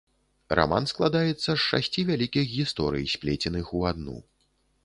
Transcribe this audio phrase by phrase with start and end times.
[0.59, 4.17] Раман складаецца з шасці вялікіх гісторый, сплеценых у адну.